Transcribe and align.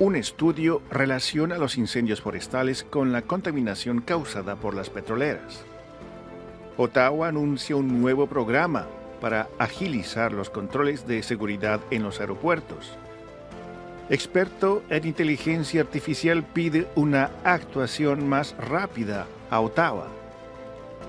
Un 0.00 0.16
estudio 0.16 0.80
relaciona 0.90 1.58
los 1.58 1.76
incendios 1.76 2.22
forestales 2.22 2.84
con 2.84 3.12
la 3.12 3.20
contaminación 3.20 4.00
causada 4.00 4.56
por 4.56 4.72
las 4.72 4.88
petroleras. 4.88 5.62
Ottawa 6.78 7.28
anuncia 7.28 7.76
un 7.76 8.00
nuevo 8.00 8.26
programa 8.26 8.86
para 9.20 9.50
agilizar 9.58 10.32
los 10.32 10.48
controles 10.48 11.06
de 11.06 11.22
seguridad 11.22 11.80
en 11.90 12.02
los 12.02 12.18
aeropuertos. 12.18 12.96
Experto 14.08 14.82
en 14.88 15.06
inteligencia 15.06 15.82
artificial 15.82 16.44
pide 16.44 16.88
una 16.94 17.30
actuación 17.44 18.26
más 18.26 18.56
rápida 18.56 19.26
a 19.50 19.60
Ottawa. 19.60 20.08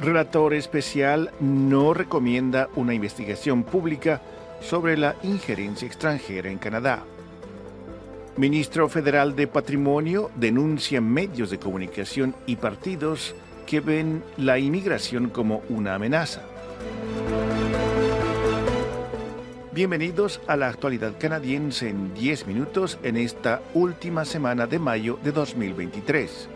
Relator 0.02 0.54
especial 0.54 1.32
no 1.40 1.94
recomienda 1.94 2.68
una 2.76 2.94
investigación 2.94 3.64
pública 3.64 4.22
sobre 4.60 4.98
la 4.98 5.16
injerencia 5.24 5.88
extranjera 5.88 6.50
en 6.50 6.58
Canadá. 6.58 7.06
Ministro 8.38 8.88
Federal 8.88 9.36
de 9.36 9.46
Patrimonio 9.46 10.32
denuncia 10.36 11.02
medios 11.02 11.50
de 11.50 11.60
comunicación 11.60 12.34
y 12.46 12.56
partidos 12.56 13.36
que 13.68 13.82
ven 13.82 14.24
la 14.38 14.58
inmigración 14.58 15.30
como 15.30 15.64
una 15.68 15.96
amenaza. 15.96 16.42
Bienvenidos 19.74 20.40
a 20.48 20.56
la 20.56 20.70
actualidad 20.70 21.14
canadiense 21.20 21.90
en 21.90 22.14
10 22.14 22.48
minutos 22.48 22.98
en 23.04 23.18
esta 23.18 23.62
última 23.74 24.24
semana 24.24 24.66
de 24.66 24.80
mayo 24.80 25.20
de 25.22 25.34
2023. 25.34 26.48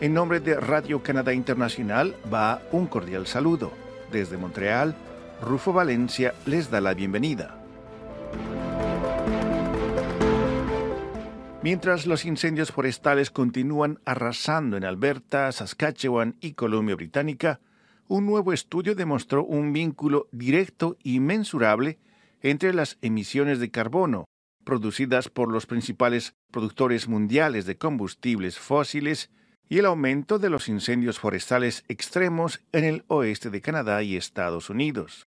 En 0.00 0.14
nombre 0.14 0.40
de 0.40 0.56
Radio 0.56 1.00
Canadá 1.00 1.32
Internacional 1.32 2.16
va 2.32 2.60
un 2.72 2.88
cordial 2.88 3.28
saludo. 3.28 3.70
Desde 4.10 4.36
Montreal, 4.36 4.96
Rufo 5.40 5.72
Valencia 5.72 6.34
les 6.44 6.70
da 6.70 6.80
la 6.80 6.92
bienvenida. 6.94 7.61
Mientras 11.62 12.06
los 12.06 12.24
incendios 12.24 12.72
forestales 12.72 13.30
continúan 13.30 14.00
arrasando 14.04 14.76
en 14.76 14.84
Alberta, 14.84 15.52
Saskatchewan 15.52 16.36
y 16.40 16.54
Columbia 16.54 16.96
Británica, 16.96 17.60
un 18.08 18.26
nuevo 18.26 18.52
estudio 18.52 18.96
demostró 18.96 19.44
un 19.44 19.72
vínculo 19.72 20.26
directo 20.32 20.96
y 21.04 21.20
mensurable 21.20 22.00
entre 22.40 22.74
las 22.74 22.98
emisiones 23.00 23.60
de 23.60 23.70
carbono 23.70 24.24
producidas 24.64 25.28
por 25.28 25.52
los 25.52 25.66
principales 25.66 26.34
productores 26.50 27.06
mundiales 27.06 27.64
de 27.64 27.78
combustibles 27.78 28.58
fósiles 28.58 29.30
y 29.68 29.78
el 29.78 29.86
aumento 29.86 30.40
de 30.40 30.50
los 30.50 30.68
incendios 30.68 31.20
forestales 31.20 31.84
extremos 31.88 32.60
en 32.72 32.84
el 32.84 33.04
oeste 33.06 33.50
de 33.50 33.60
Canadá 33.60 34.02
y 34.02 34.16
Estados 34.16 34.68
Unidos. 34.68 35.26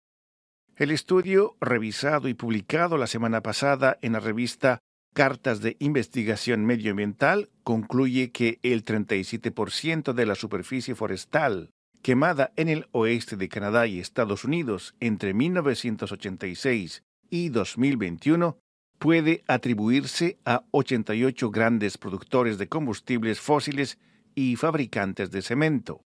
El 0.75 0.91
estudio, 0.91 1.55
revisado 1.59 2.27
y 2.27 2.33
publicado 2.33 2.97
la 2.97 3.07
semana 3.07 3.41
pasada 3.41 3.97
en 4.01 4.11
la 4.13 4.19
revista 4.19 4.79
Cartas 5.17 5.61
de 5.61 5.77
Investigación 5.79 6.63
Medioambiental, 6.67 7.49
concluye 7.63 8.31
que 8.31 8.59
el 8.61 8.85
37% 8.85 10.13
de 10.13 10.25
la 10.27 10.35
superficie 10.35 10.93
forestal 10.93 11.71
quemada 12.03 12.53
en 12.55 12.69
el 12.69 12.87
oeste 12.91 13.35
de 13.35 13.49
Canadá 13.49 13.87
y 13.87 13.99
Estados 13.99 14.43
Unidos 14.43 14.93
entre 14.99 15.33
1986 15.33 17.01
y 17.31 17.49
2021 17.49 18.59
puede 18.99 19.43
atribuirse 19.47 20.37
a 20.45 20.65
88 20.69 21.49
grandes 21.49 21.97
productores 21.97 22.59
de 22.59 22.67
combustibles 22.67 23.41
fósiles 23.41 23.97
y 24.35 24.55
fabricantes 24.55 25.31
de 25.31 25.41
cemento. 25.41 26.03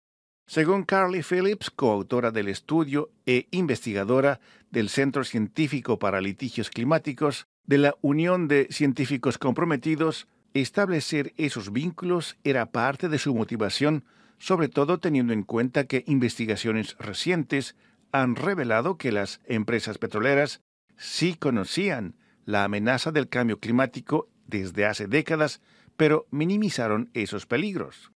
Según 0.48 0.82
Carly 0.82 1.22
Phillips, 1.22 1.70
coautora 1.70 2.32
del 2.32 2.48
estudio 2.48 3.12
e 3.24 3.46
investigadora 3.52 4.40
del 4.72 4.88
Centro 4.88 5.22
Científico 5.22 6.00
para 6.00 6.20
Litigios 6.20 6.70
Climáticos 6.70 7.46
de 7.66 7.78
la 7.78 7.96
Unión 8.00 8.48
de 8.48 8.68
Científicos 8.70 9.38
Comprometidos, 9.38 10.28
establecer 10.54 11.32
esos 11.36 11.72
vínculos 11.72 12.36
era 12.44 12.66
parte 12.66 13.08
de 13.08 13.18
su 13.18 13.34
motivación 13.34 14.04
sobre 14.38 14.68
todo 14.68 14.98
teniendo 14.98 15.32
en 15.32 15.42
cuenta 15.42 15.84
que 15.84 16.04
investigaciones 16.06 16.96
recientes 16.98 17.76
han 18.12 18.36
revelado 18.36 18.96
que 18.98 19.12
las 19.12 19.40
empresas 19.46 19.98
petroleras 19.98 20.60
sí 20.96 21.34
conocían 21.34 22.16
la 22.44 22.64
amenaza 22.64 23.12
del 23.12 23.28
cambio 23.28 23.58
climático 23.58 24.28
desde 24.46 24.86
hace 24.86 25.06
décadas, 25.06 25.60
pero 25.96 26.26
minimizaron 26.30 27.10
esos 27.14 27.46
peligros. 27.46 28.12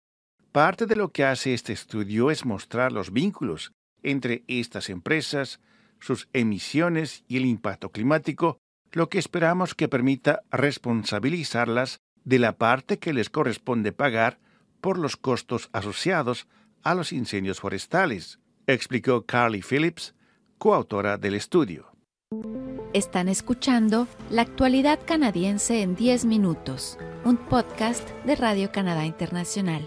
Parte 0.53 0.87
de 0.87 0.97
lo 0.97 1.11
que 1.13 1.25
hace 1.25 1.55
este 1.55 1.73
estudio 1.73 2.31
es 2.31 2.45
mostrar 2.45 2.93
los 2.93 3.13
vínculos 3.13 3.73
entre 4.03 4.45
estas 4.47 4.91
empresas, 4.91 5.61
sus 6.01 6.29
emisiones 6.33 7.25
y 7.29 7.39
el 7.39 7.47
impacto 7.47 7.91
climático, 7.91 8.59
lo 8.93 9.09
que 9.09 9.19
esperamos 9.19 9.75
que 9.75 9.89
permita 9.89 10.43
responsabilizarlas 10.51 12.01
de 12.25 12.39
la 12.39 12.57
parte 12.57 12.99
que 12.99 13.13
les 13.13 13.31
corresponde 13.31 13.93
pagar 13.93 14.39
por 14.81 14.99
los 14.99 15.17
costos 15.17 15.69
asociados 15.73 16.47
a 16.83 16.95
los 16.95 17.13
incendios 17.13 17.61
forestales, 17.61 18.39
explicó 18.67 19.25
Carly 19.25 19.63
Phillips, 19.63 20.15
coautora 20.59 21.19
del 21.19 21.35
estudio. 21.35 21.93
Están 22.93 23.29
escuchando 23.29 24.09
La 24.31 24.43
actualidad 24.43 25.01
canadiense 25.05 25.83
en 25.83 25.95
10 25.95 26.25
minutos, 26.25 26.99
un 27.25 27.37
podcast 27.37 28.09
de 28.25 28.37
Radio 28.37 28.73
Canadá 28.73 29.05
Internacional. 29.05 29.87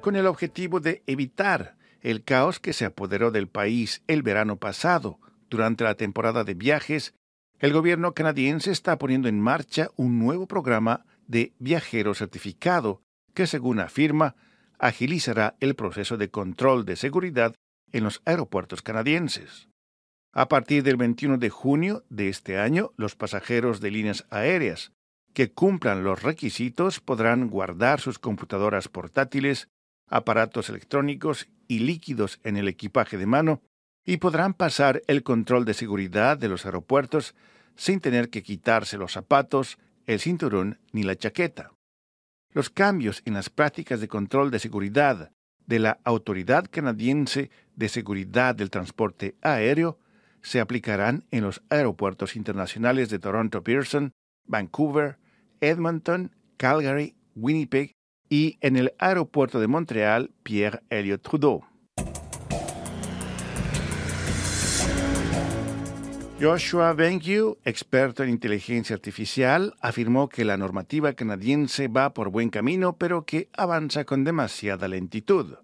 Con 0.00 0.16
el 0.16 0.26
objetivo 0.26 0.80
de 0.80 1.02
evitar 1.06 1.76
el 2.00 2.24
caos 2.24 2.60
que 2.60 2.72
se 2.72 2.84
apoderó 2.84 3.30
del 3.30 3.48
país 3.48 4.02
el 4.06 4.22
verano 4.22 4.56
pasado 4.56 5.18
durante 5.50 5.84
la 5.84 5.94
temporada 5.94 6.44
de 6.44 6.54
viajes, 6.54 7.14
el 7.58 7.72
gobierno 7.72 8.14
canadiense 8.14 8.70
está 8.70 8.98
poniendo 8.98 9.28
en 9.28 9.40
marcha 9.40 9.90
un 9.96 10.18
nuevo 10.18 10.46
programa 10.46 11.04
de 11.26 11.52
viajero 11.58 12.14
certificado 12.14 13.02
que, 13.34 13.46
según 13.46 13.80
afirma, 13.80 14.36
agilizará 14.78 15.56
el 15.60 15.74
proceso 15.74 16.16
de 16.16 16.30
control 16.30 16.84
de 16.84 16.96
seguridad 16.96 17.54
en 17.92 18.04
los 18.04 18.22
aeropuertos 18.24 18.82
canadienses. 18.82 19.68
A 20.32 20.48
partir 20.48 20.84
del 20.84 20.96
21 20.96 21.38
de 21.38 21.50
junio 21.50 22.04
de 22.10 22.28
este 22.28 22.58
año, 22.58 22.92
los 22.96 23.16
pasajeros 23.16 23.80
de 23.80 23.90
líneas 23.90 24.26
aéreas 24.30 24.92
que 25.34 25.52
cumplan 25.52 26.04
los 26.04 26.22
requisitos 26.22 27.00
podrán 27.00 27.48
guardar 27.48 28.00
sus 28.00 28.18
computadoras 28.18 28.88
portátiles, 28.88 29.68
aparatos 30.06 30.68
electrónicos 30.68 31.48
y 31.66 31.80
líquidos 31.80 32.40
en 32.44 32.56
el 32.56 32.68
equipaje 32.68 33.18
de 33.18 33.26
mano 33.26 33.62
y 34.08 34.16
podrán 34.16 34.54
pasar 34.54 35.02
el 35.06 35.22
control 35.22 35.66
de 35.66 35.74
seguridad 35.74 36.38
de 36.38 36.48
los 36.48 36.64
aeropuertos 36.64 37.34
sin 37.76 38.00
tener 38.00 38.30
que 38.30 38.42
quitarse 38.42 38.96
los 38.96 39.12
zapatos, 39.12 39.76
el 40.06 40.18
cinturón 40.18 40.78
ni 40.92 41.02
la 41.02 41.14
chaqueta. 41.14 41.72
Los 42.54 42.70
cambios 42.70 43.20
en 43.26 43.34
las 43.34 43.50
prácticas 43.50 44.00
de 44.00 44.08
control 44.08 44.50
de 44.50 44.60
seguridad 44.60 45.30
de 45.66 45.78
la 45.78 45.98
Autoridad 46.04 46.64
Canadiense 46.70 47.50
de 47.76 47.90
Seguridad 47.90 48.54
del 48.54 48.70
Transporte 48.70 49.36
Aéreo 49.42 49.98
se 50.40 50.60
aplicarán 50.60 51.26
en 51.30 51.42
los 51.42 51.60
aeropuertos 51.68 52.34
internacionales 52.34 53.10
de 53.10 53.18
Toronto 53.18 53.62
Pearson, 53.62 54.12
Vancouver, 54.46 55.18
Edmonton, 55.60 56.34
Calgary, 56.56 57.14
Winnipeg 57.34 57.92
y 58.30 58.56
en 58.62 58.78
el 58.78 58.94
aeropuerto 58.98 59.60
de 59.60 59.66
Montreal 59.66 60.30
Pierre 60.44 60.80
Elliott 60.88 61.20
Trudeau. 61.20 61.62
Joshua 66.40 66.92
Bengue, 66.92 67.56
experto 67.64 68.22
en 68.22 68.30
inteligencia 68.30 68.94
artificial, 68.94 69.74
afirmó 69.80 70.28
que 70.28 70.44
la 70.44 70.56
normativa 70.56 71.12
canadiense 71.14 71.88
va 71.88 72.14
por 72.14 72.30
buen 72.30 72.50
camino, 72.50 72.96
pero 72.96 73.24
que 73.24 73.48
avanza 73.56 74.04
con 74.04 74.22
demasiada 74.22 74.86
lentitud. 74.86 75.56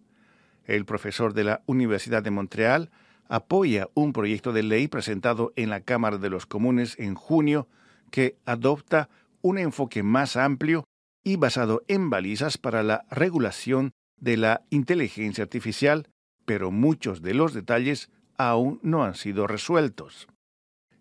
El 0.64 0.84
profesor 0.84 1.32
de 1.32 1.44
la 1.44 1.62
Universidad 1.66 2.24
de 2.24 2.32
Montreal 2.32 2.90
apoya 3.28 3.88
un 3.94 4.12
proyecto 4.12 4.52
de 4.52 4.64
ley 4.64 4.88
presentado 4.88 5.52
en 5.54 5.70
la 5.70 5.80
Cámara 5.80 6.18
de 6.18 6.28
los 6.28 6.44
Comunes 6.44 6.98
en 6.98 7.14
junio 7.14 7.68
que 8.10 8.36
adopta 8.44 9.08
un 9.42 9.58
enfoque 9.58 10.02
más 10.02 10.36
amplio 10.36 10.82
y 11.22 11.36
basado 11.36 11.84
en 11.86 12.10
balizas 12.10 12.58
para 12.58 12.82
la 12.82 13.04
regulación 13.12 13.92
de 14.20 14.38
la 14.38 14.62
inteligencia 14.70 15.44
artificial, 15.44 16.08
pero 16.44 16.72
muchos 16.72 17.22
de 17.22 17.34
los 17.34 17.54
detalles 17.54 18.10
aún 18.36 18.80
no 18.82 19.04
han 19.04 19.14
sido 19.14 19.46
resueltos. 19.46 20.26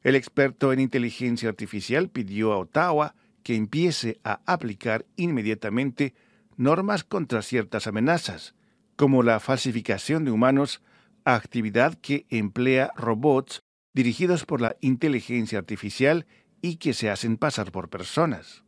El 0.03 0.15
experto 0.15 0.73
en 0.73 0.79
inteligencia 0.79 1.49
artificial 1.49 2.09
pidió 2.09 2.53
a 2.53 2.57
Ottawa 2.57 3.15
que 3.41 3.55
empiece 3.55 4.19
a 4.23 4.41
aplicar 4.45 5.05
inmediatamente 5.15 6.13
normas 6.57 7.03
contra 7.03 7.41
ciertas 7.41 7.87
amenazas, 7.87 8.55
como 8.95 9.23
la 9.23 9.39
falsificación 9.39 10.25
de 10.25 10.31
humanos, 10.31 10.81
actividad 11.25 11.95
que 11.95 12.25
emplea 12.29 12.91
robots 12.95 13.61
dirigidos 13.93 14.45
por 14.45 14.61
la 14.61 14.75
inteligencia 14.81 15.59
artificial 15.59 16.25
y 16.61 16.77
que 16.77 16.93
se 16.93 17.09
hacen 17.09 17.37
pasar 17.37 17.71
por 17.71 17.89
personas. 17.89 18.63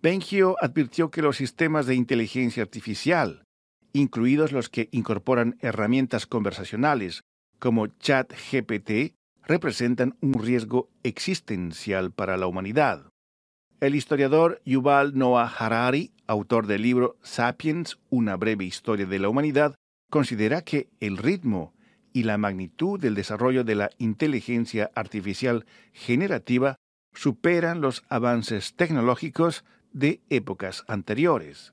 Bengio 0.00 0.56
advirtió 0.60 1.10
que 1.10 1.22
los 1.22 1.36
sistemas 1.36 1.86
de 1.86 1.94
inteligencia 1.94 2.62
artificial, 2.62 3.44
incluidos 3.92 4.52
los 4.52 4.68
que 4.68 4.88
incorporan 4.92 5.56
herramientas 5.60 6.26
conversacionales 6.26 7.22
como 7.58 7.86
ChatGPT, 7.86 9.17
representan 9.48 10.16
un 10.20 10.34
riesgo 10.34 10.90
existencial 11.02 12.12
para 12.12 12.36
la 12.36 12.46
humanidad. 12.46 13.08
El 13.80 13.94
historiador 13.94 14.60
Yuval 14.64 15.16
Noah 15.16 15.46
Harari, 15.58 16.12
autor 16.26 16.66
del 16.66 16.82
libro 16.82 17.16
Sapiens, 17.22 17.98
una 18.10 18.36
breve 18.36 18.64
historia 18.64 19.06
de 19.06 19.18
la 19.18 19.28
humanidad, 19.28 19.74
considera 20.10 20.62
que 20.62 20.90
el 21.00 21.16
ritmo 21.16 21.74
y 22.12 22.24
la 22.24 22.38
magnitud 22.38 23.00
del 23.00 23.14
desarrollo 23.14 23.64
de 23.64 23.74
la 23.74 23.90
inteligencia 23.98 24.90
artificial 24.94 25.64
generativa 25.92 26.76
superan 27.14 27.80
los 27.80 28.04
avances 28.08 28.74
tecnológicos 28.74 29.64
de 29.92 30.20
épocas 30.28 30.84
anteriores. 30.88 31.72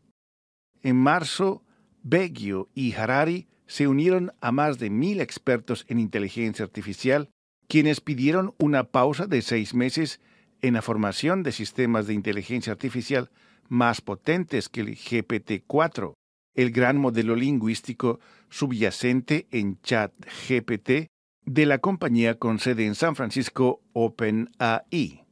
En 0.82 0.96
marzo, 0.96 1.64
Beggio 2.04 2.70
y 2.74 2.94
Harari 2.94 3.48
se 3.68 3.88
unieron 3.88 4.32
a 4.42 4.52
más 4.52 4.78
de 4.78 4.90
mil 4.90 5.20
expertos 5.20 5.86
en 5.90 6.00
inteligencia 6.00 6.64
artificial, 6.64 7.30
quienes 7.68 8.02
pidieron 8.02 8.54
una 8.58 8.86
pausa 8.86 9.28
de 9.28 9.42
seis 9.42 9.74
meses 9.74 10.22
en 10.62 10.76
la 10.76 10.82
formación 10.82 11.44
de 11.44 11.52
sistemas 11.52 12.08
de 12.08 12.14
inteligencia 12.14 12.72
artificial 12.72 13.30
más 13.68 14.02
potentes 14.02 14.70
que 14.70 14.82
el 14.82 14.96
GPT-4, 14.96 16.14
el 16.56 16.72
gran 16.72 16.98
modelo 16.98 17.36
lingüístico 17.36 18.20
subyacente 18.50 19.48
en 19.52 19.80
ChatGPT 19.82 21.10
de 21.46 21.66
la 21.66 21.80
compañía 21.80 22.40
con 22.40 22.60
sede 22.60 22.86
en 22.86 22.96
San 22.96 23.16
Francisco 23.16 23.82
OpenAI. 23.94 25.25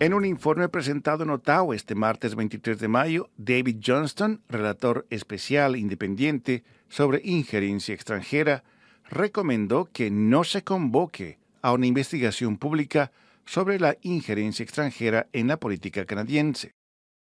En 0.00 0.12
un 0.12 0.24
informe 0.24 0.68
presentado 0.68 1.22
en 1.22 1.30
Ottawa 1.30 1.74
este 1.74 1.94
martes 1.94 2.34
23 2.34 2.80
de 2.80 2.88
mayo, 2.88 3.30
David 3.36 3.76
Johnston, 3.80 4.42
relator 4.48 5.06
especial 5.08 5.76
independiente 5.76 6.64
sobre 6.88 7.20
injerencia 7.22 7.94
extranjera, 7.94 8.64
recomendó 9.08 9.84
que 9.92 10.10
no 10.10 10.42
se 10.42 10.64
convoque 10.64 11.38
a 11.62 11.72
una 11.72 11.86
investigación 11.86 12.58
pública 12.58 13.12
sobre 13.46 13.78
la 13.78 13.96
injerencia 14.02 14.64
extranjera 14.64 15.28
en 15.32 15.46
la 15.46 15.58
política 15.58 16.04
canadiense. 16.06 16.72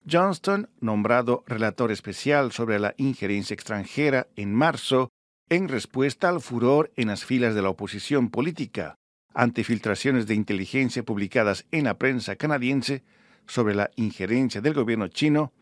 Johnston, 0.09 0.69
nombrado 0.79 1.43
relator 1.45 1.91
especial 1.91 2.53
sobre 2.53 2.79
la 2.79 2.95
injerencia 2.97 3.53
extranjera 3.53 4.27
en 4.37 4.53
marzo, 4.53 5.09
en 5.49 5.67
respuesta 5.67 6.29
al 6.29 6.39
furor 6.39 6.91
en 6.95 7.09
las 7.09 7.25
filas 7.25 7.55
de 7.55 7.61
la 7.61 7.69
oposición 7.69 8.29
política 8.29 8.95
ante 9.33 9.63
filtraciones 9.63 10.27
de 10.27 10.35
inteligencia 10.35 11.03
publicadas 11.03 11.65
en 11.71 11.85
la 11.85 11.97
prensa 11.97 12.35
canadiense 12.35 13.03
sobre 13.47 13.75
la 13.75 13.91
injerencia 13.95 14.61
del 14.61 14.73
gobierno 14.73 15.07
chino, 15.07 15.53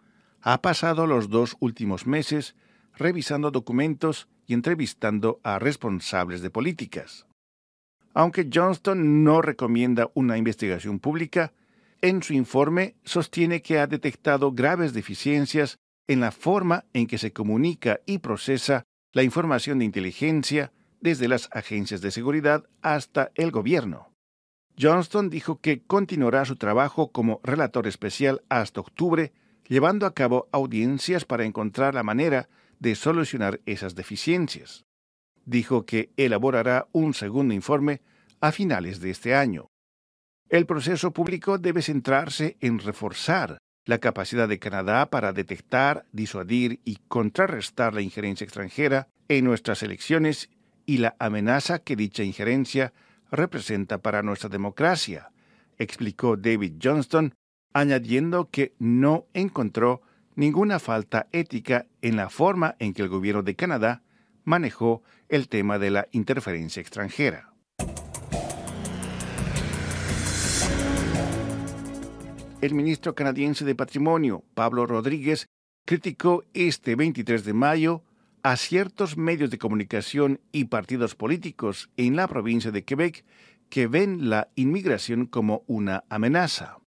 ha 0.41 0.61
pasado 0.61 1.07
los 1.07 1.29
dos 1.29 1.55
últimos 1.59 2.05
meses 2.05 2.55
revisando 2.95 3.51
documentos 3.51 4.27
y 4.47 4.53
entrevistando 4.53 5.39
a 5.43 5.59
responsables 5.59 6.41
de 6.41 6.49
políticas. 6.49 7.25
Aunque 8.13 8.49
Johnston 8.53 9.23
no 9.23 9.41
recomienda 9.41 10.09
una 10.13 10.37
investigación 10.37 10.99
pública, 10.99 11.53
en 12.01 12.23
su 12.23 12.33
informe 12.33 12.95
sostiene 13.03 13.61
que 13.61 13.79
ha 13.79 13.87
detectado 13.87 14.51
graves 14.51 14.93
deficiencias 14.93 15.77
en 16.07 16.19
la 16.19 16.31
forma 16.31 16.85
en 16.93 17.07
que 17.07 17.17
se 17.17 17.31
comunica 17.31 18.01
y 18.05 18.17
procesa 18.17 18.83
la 19.13 19.23
información 19.23 19.79
de 19.79 19.85
inteligencia 19.85 20.73
desde 21.01 21.27
las 21.27 21.49
agencias 21.51 22.01
de 22.01 22.11
seguridad 22.11 22.65
hasta 22.81 23.31
el 23.35 23.51
gobierno. 23.51 24.11
Johnston 24.79 25.29
dijo 25.29 25.59
que 25.59 25.83
continuará 25.83 26.45
su 26.45 26.55
trabajo 26.55 27.11
como 27.11 27.41
relator 27.43 27.87
especial 27.87 28.41
hasta 28.49 28.79
octubre, 28.79 29.33
llevando 29.67 30.05
a 30.05 30.13
cabo 30.13 30.47
audiencias 30.51 31.25
para 31.25 31.45
encontrar 31.45 31.93
la 31.93 32.03
manera 32.03 32.49
de 32.79 32.95
solucionar 32.95 33.61
esas 33.65 33.95
deficiencias. 33.95 34.85
Dijo 35.45 35.85
que 35.85 36.11
elaborará 36.17 36.87
un 36.91 37.13
segundo 37.13 37.53
informe 37.53 38.01
a 38.39 38.51
finales 38.51 38.99
de 38.99 39.11
este 39.11 39.35
año. 39.35 39.67
El 40.49 40.65
proceso 40.65 41.11
público 41.11 41.57
debe 41.57 41.81
centrarse 41.81 42.57
en 42.59 42.79
reforzar 42.79 43.59
la 43.85 43.99
capacidad 43.99 44.47
de 44.47 44.59
Canadá 44.59 45.09
para 45.09 45.33
detectar, 45.33 46.05
disuadir 46.11 46.81
y 46.85 46.97
contrarrestar 47.07 47.93
la 47.93 48.01
injerencia 48.01 48.45
extranjera 48.45 49.07
en 49.27 49.45
nuestras 49.45 49.81
elecciones 49.81 50.49
y 50.91 50.97
la 50.97 51.15
amenaza 51.19 51.79
que 51.79 51.95
dicha 51.95 52.21
injerencia 52.21 52.91
representa 53.31 53.99
para 53.99 54.23
nuestra 54.23 54.49
democracia, 54.49 55.31
explicó 55.77 56.35
David 56.35 56.73
Johnston, 56.83 57.33
añadiendo 57.71 58.49
que 58.49 58.73
no 58.77 59.25
encontró 59.33 60.01
ninguna 60.35 60.79
falta 60.79 61.27
ética 61.31 61.85
en 62.01 62.17
la 62.17 62.29
forma 62.29 62.75
en 62.79 62.93
que 62.93 63.03
el 63.03 63.07
gobierno 63.07 63.41
de 63.41 63.55
Canadá 63.55 64.03
manejó 64.43 65.01
el 65.29 65.47
tema 65.47 65.79
de 65.79 65.91
la 65.91 66.07
interferencia 66.11 66.81
extranjera. 66.81 67.53
El 72.59 72.73
ministro 72.73 73.15
canadiense 73.15 73.63
de 73.63 73.75
Patrimonio, 73.75 74.43
Pablo 74.55 74.85
Rodríguez, 74.85 75.47
criticó 75.85 76.43
este 76.53 76.97
23 76.97 77.45
de 77.45 77.53
mayo 77.53 78.03
a 78.43 78.57
ciertos 78.57 79.17
medios 79.17 79.49
de 79.49 79.57
comunicación 79.57 80.39
y 80.51 80.65
partidos 80.65 81.15
políticos 81.15 81.89
en 81.97 82.15
la 82.15 82.27
provincia 82.27 82.71
de 82.71 82.83
Quebec 82.83 83.23
que 83.69 83.87
ven 83.87 84.29
la 84.29 84.49
inmigración 84.55 85.25
como 85.25 85.63
una 85.67 86.03
amenaza. 86.09 86.77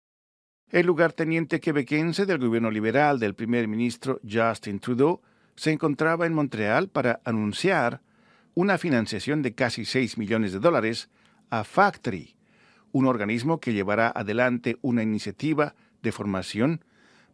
El 0.71 0.87
lugarteniente 0.87 1.61
quebequense 1.61 2.27
del 2.27 2.39
gobierno 2.39 2.71
liberal 2.71 3.21
del 3.21 3.35
primer 3.35 3.69
ministro 3.69 4.21
Justin 4.29 4.81
Trudeau 4.81 5.21
se 5.57 5.71
encontraba 5.71 6.27
en 6.27 6.35
Montreal 6.35 6.89
para 6.89 7.21
anunciar 7.25 8.03
una 8.55 8.79
financiación 8.79 9.43
de 9.43 9.55
casi 9.55 9.85
6 9.85 10.19
millones 10.19 10.53
de 10.53 10.59
dólares 10.59 11.11
a 11.51 11.65
Factory, 11.65 12.37
un 12.93 13.07
organismo 13.07 13.61
que 13.61 13.73
llevará 13.73 14.13
adelante 14.15 14.79
una 14.83 15.03
iniciativa 15.03 15.75
de 16.03 16.13
formación 16.13 16.85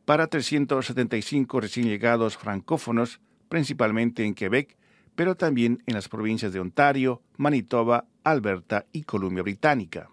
para 0.05 0.27
375 0.27 1.61
recién 1.61 1.87
llegados 1.87 2.37
francófonos, 2.37 3.21
principalmente 3.51 4.25
en 4.25 4.35
Quebec, 4.35 4.79
pero 5.15 5.35
también 5.35 5.83
en 5.85 5.93
las 5.93 6.09
provincias 6.09 6.55
de 6.55 6.61
Ontario, 6.61 7.21
Manitoba, 7.37 8.07
Alberta 8.25 8.87
y 8.93 9.03
Columbia 9.03 9.43
Británica 9.43 10.09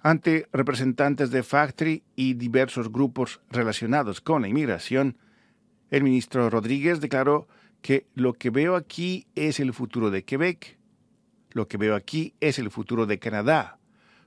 ante 0.00 0.48
representantes 0.52 1.30
de 1.30 1.42
Factory 1.42 2.02
y 2.14 2.34
diversos 2.34 2.92
grupos 2.92 3.40
relacionados 3.50 4.20
con 4.20 4.42
la 4.42 4.48
inmigración, 4.48 5.18
el 5.90 6.04
ministro 6.04 6.48
Rodríguez 6.50 7.00
declaró 7.00 7.48
que 7.82 8.06
lo 8.14 8.34
que 8.34 8.50
veo 8.50 8.76
aquí 8.76 9.26
es 9.34 9.60
el 9.60 9.72
futuro 9.72 10.10
de 10.10 10.24
Quebec, 10.24 10.78
lo 11.50 11.68
que 11.68 11.78
veo 11.78 11.94
aquí 11.94 12.34
es 12.40 12.58
el 12.58 12.70
futuro 12.70 13.06
de 13.06 13.18
Canadá, 13.18 13.78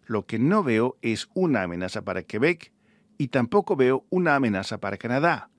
lo 0.06 0.26
que 0.26 0.40
no 0.40 0.64
veo 0.64 0.98
es 1.02 1.30
una 1.34 1.64
amenaza 1.64 2.02
para 2.02 2.24
Quebec 2.24 2.72
y 3.18 3.30
tampoco 3.30 3.76
veo 3.76 4.06
una 4.10 4.36
amenaza 4.36 4.80
para 4.80 4.98
Canadá. 4.98 5.51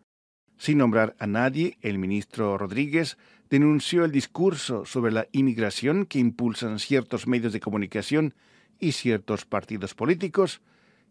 Sin 0.62 0.78
nombrar 0.78 1.16
a 1.18 1.26
nadie, 1.26 1.76
el 1.80 1.98
ministro 1.98 2.56
Rodríguez 2.56 3.18
denunció 3.50 4.04
el 4.04 4.12
discurso 4.12 4.84
sobre 4.84 5.10
la 5.10 5.26
inmigración 5.32 6.06
que 6.06 6.20
impulsan 6.20 6.78
ciertos 6.78 7.26
medios 7.26 7.52
de 7.52 7.58
comunicación 7.58 8.36
y 8.78 8.92
ciertos 8.92 9.44
partidos 9.44 9.94
políticos 9.94 10.62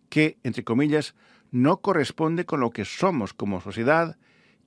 que, 0.08 0.38
entre 0.43 0.63
comillas, 0.63 1.15
no 1.51 1.81
corresponde 1.81 2.46
con 2.46 2.62
lo 2.62 2.70
que 2.70 2.86
somos 2.86 3.34
como 3.34 3.60
sociedad 3.60 4.17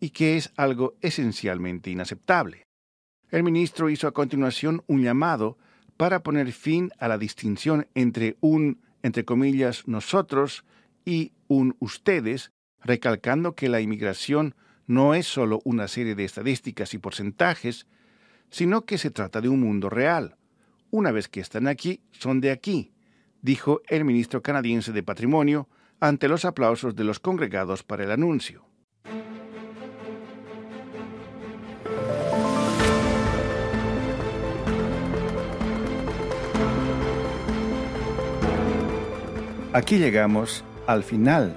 y 0.01 0.11
que 0.11 0.37
es 0.37 0.53
algo 0.55 0.99
esencialmente 1.01 1.89
inaceptable. 1.89 2.67
El 3.31 3.43
ministro 3.43 3.89
hizo 3.89 4.07
a 4.07 4.13
continuación 4.13 4.83
un 4.87 5.03
llamado 5.03 5.57
para 5.97 6.23
poner 6.23 6.53
fin 6.53 6.91
a 6.99 7.09
la 7.09 7.17
distinción 7.17 7.89
entre 7.95 8.37
un, 8.43 8.83
entre 9.03 9.25
comillas, 9.25 9.89
nosotros 9.89 10.67
y 11.07 11.33
un 11.49 11.75
ustedes, 11.79 12.53
recalcando 12.83 13.55
que 13.55 13.71
la 13.71 13.81
inmigración 13.81 14.55
no 14.87 15.15
es 15.15 15.27
solo 15.27 15.61
una 15.65 15.89
serie 15.89 16.15
de 16.15 16.25
estadísticas 16.25 16.95
y 16.95 16.99
porcentajes, 16.99 17.87
sino 18.51 18.85
que 18.85 18.99
se 18.99 19.11
trata 19.11 19.41
de 19.41 19.49
un 19.49 19.61
mundo 19.61 19.91
real. 19.91 20.37
Una 20.91 21.11
vez 21.11 21.29
que 21.29 21.41
están 21.41 21.67
aquí, 21.67 22.03
son 22.13 22.41
de 22.41 22.51
aquí, 22.51 22.93
dijo 23.43 23.83
el 23.89 24.05
ministro 24.05 24.43
canadiense 24.43 24.93
de 24.93 25.03
Patrimonio 25.03 25.69
ante 26.01 26.29
los 26.29 26.45
aplausos 26.45 26.95
de 26.95 27.05
los 27.05 27.19
congregados 27.19 27.83
para 27.83 28.05
el 28.05 28.11
anuncio. 28.11 28.67
Aquí 39.73 39.99
llegamos 39.99 40.65
al 40.87 41.03
final 41.03 41.57